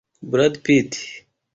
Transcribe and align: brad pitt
brad 0.31 0.55
pitt 0.63 0.91